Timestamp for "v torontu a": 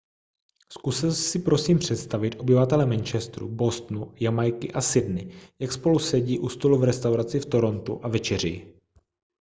7.39-8.07